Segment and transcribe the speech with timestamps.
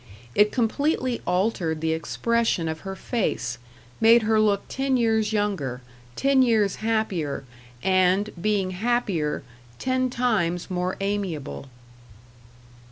[0.33, 3.59] It completely altered the expression of her face;
[3.99, 5.83] made her look ten years younger
[6.15, 7.43] ten years happier,
[7.83, 9.43] and, being happier,
[9.77, 11.67] ten times more amiable.